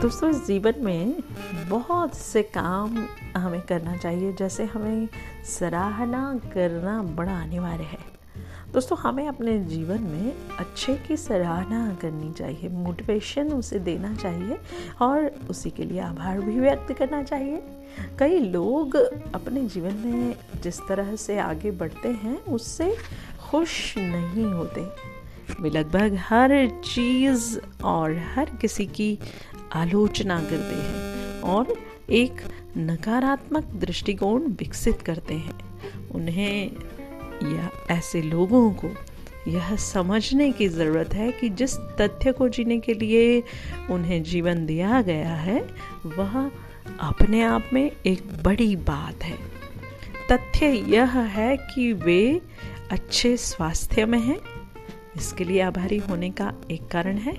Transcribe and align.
दोस्तों, 0.00 0.32
जीवन 0.32 0.74
में 0.78 1.14
बहुत 1.68 2.14
से 2.14 2.42
काम 2.42 3.06
हमें 3.36 3.60
करना 3.60 3.96
चाहिए, 3.96 4.32
जैसे 4.32 4.64
हमें 4.64 5.08
सराहना 5.44 6.40
करना 6.54 7.02
बड़ा 7.02 7.40
अनिवार्य 7.40 7.82
है। 7.82 7.98
दोस्तों, 8.72 8.98
हमें 8.98 9.28
अपने 9.28 9.58
जीवन 9.58 10.02
में 10.02 10.32
अच्छे 10.58 10.94
की 10.94 11.16
सराहना 11.16 11.98
करनी 12.02 12.32
चाहिए 12.32 12.68
मोटिवेशन 12.68 13.52
उसे 13.52 13.78
देना 13.78 14.14
चाहिए 14.14 14.58
और 15.00 15.30
उसी 15.50 15.70
के 15.70 15.84
लिए 15.84 16.00
आभार 16.00 16.40
भी 16.40 16.60
व्यक्त 16.60 16.92
करना 16.92 17.22
चाहिए। 17.22 17.62
कई 18.18 18.38
लोग 18.38 18.96
अपने 19.34 19.66
जीवन 19.66 19.94
में 19.94 20.36
जिस 20.62 20.80
तरह 20.80 21.16
से 21.16 21.38
आगे 21.38 21.70
बढ़ते 21.70 22.08
हैं, 22.08 22.44
उससे 22.44 22.96
खुश 23.50 23.94
नहीं 23.98 24.44
होते। 24.44 25.10
वे 25.60 25.70
लगभग 25.70 26.16
हर 26.20 26.50
चीज़ 26.84 27.58
और 27.84 28.16
हर 28.34 28.50
किसी 28.50 28.86
की 28.86 29.18
आलोचना 29.72 30.40
करते 30.40 30.74
हैं 30.74 31.40
और 31.40 31.74
एक 32.10 32.32
नकारात्मक 32.78 33.64
दृष्टिकोण 33.64 34.42
विकसित 34.42 35.02
करते 35.02 35.34
हैं। 35.34 35.60
उन्हें 36.10 36.70
या 37.42 37.70
ऐसे 37.90 38.22
लोगों 38.22 38.70
को 38.72 38.90
यह 39.48 39.76
समझने 39.76 40.52
की 40.52 40.68
ज़रूरत 40.68 41.14
है 41.14 41.32
कि 41.32 41.48
जिस 41.48 41.76
तथ्य 41.76 42.32
को 42.32 42.48
जीने 42.48 42.78
के 42.78 42.94
लिए 42.94 43.42
उन्हें 43.90 44.22
जीवन 44.22 44.66
दिया 44.66 45.02
गया 45.02 45.34
है, 45.34 45.68
वह 46.06 46.50
अपने 47.00 47.42
आप 47.42 47.70
में 47.72 47.90
एक 48.06 48.42
बड़ी 48.42 48.76
बात 48.76 49.24
है। 49.24 49.38
तथ्य 50.32 50.66
यह 50.66 51.18
है 51.18 51.56
कि 51.56 51.92
वे 51.92 52.40
अच्छे 52.90 53.36
स्वास्थ्य 53.36 54.06
में 54.06 54.20
हैं। 54.20 54.40
इसके 55.16 55.44
लिए 55.44 55.60
आभारी 55.60 55.98
होने 55.98 56.30
का 56.30 56.54
एक 56.70 56.88
कारण 56.88 57.16
है। 57.16 57.34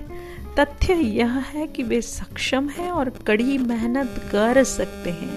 तथ्य 0.58 0.94
यह 0.94 1.38
है 1.38 1.66
कि 1.66 1.82
वे 1.82 2.00
सक्षम 2.02 2.68
हैं 2.68 2.90
और 2.90 3.10
कड़ी 3.10 3.58
मेहनत 3.58 4.28
कर 4.32 4.64
सकते 4.64 5.10
हैं 5.10 5.36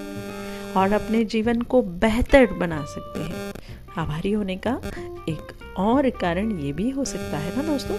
और 0.72 0.92
अपने 0.92 1.24
जीवन 1.24 1.62
को 1.62 1.82
बेहतर 1.82 2.46
बना 2.46 2.84
सकते 2.84 3.20
हैं। 3.20 3.52
आभारी 3.98 4.32
होने 4.32 4.56
का 4.56 4.80
एक 5.28 5.52
और 5.76 6.10
कारण 6.10 6.58
ये 6.60 6.72
भी 6.72 6.90
हो 6.90 7.04
सकता 7.04 7.38
है 7.38 7.56
ना 7.56 7.62
दोस्तों? 7.62 7.96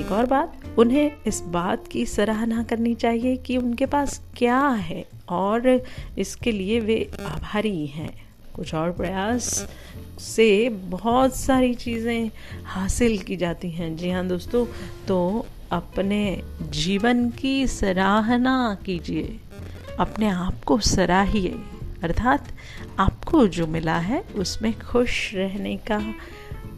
एक 0.00 0.12
और 0.12 0.26
बात, 0.26 0.60
उन्हें 0.78 1.12
इस 1.26 1.40
बात 1.40 1.88
की 1.88 2.06
सराहना 2.06 2.62
करनी 2.62 2.94
चाहिए 2.94 3.36
कि 3.36 3.56
उनके 3.56 3.86
पास 3.86 4.20
क्या 4.36 4.60
है 4.68 5.04
और 5.28 5.86
इसके 6.18 6.52
लिए 6.52 6.80
वे 6.80 7.10
आभारी 7.26 7.86
हैं। 7.86 8.26
कुछ 8.54 8.74
और 8.74 8.92
प्रयास 8.92 9.68
से 10.20 10.68
बहुत 10.68 11.36
सारी 11.36 11.74
चीज़ें 11.74 12.30
हासिल 12.64 13.18
की 13.18 13.36
जाती 13.36 13.70
हैं। 13.70 13.96
जी 13.96 14.10
हाँ 14.10 14.26
दोस्तों 14.26 14.66
तो 15.08 15.46
अपने 15.72 16.42
जीवन 16.62 17.30
की 17.30 17.66
सराहना 17.66 18.78
कीजिए। 18.86 19.40
अपने 20.00 20.28
आप 20.28 20.64
को 20.66 20.78
सराहिए। 20.78 21.54
अर्थात 22.02 22.44
आपको 22.98 23.46
जो 23.46 23.66
मिला 23.66 23.98
है, 23.98 24.24
उसमें 24.34 24.80
खुश 24.80 25.34
रहने 25.34 25.76
का 25.76 25.98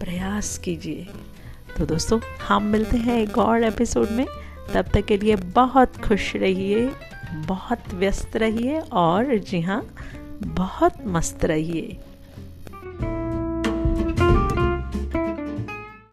प्रयास 0.00 0.58
कीजिए। 0.58 1.06
तो 1.78 1.86
दोस्तों, 1.86 2.20
हम 2.48 2.62
मिलते 2.62 2.96
हैं 2.96 3.22
एक 3.22 3.38
और 3.38 3.64
एपिसोड 3.64 4.10
में। 4.10 4.26
तब 4.74 4.82
तक 4.82 5.04
के 5.04 5.16
लिए 5.16 5.36
बहुत 5.36 5.96
खुश 5.96 6.36
रहिए, 6.36 6.90
बहुत 7.34 7.94
व्यस्त 7.94 8.36
रहिए 8.36 8.78
और 8.80 9.38
जी 9.38 9.60
हाँ 9.60 9.94
बहुत 10.42 10.94
मस्त 11.06 11.44
रहिए। 11.44 11.98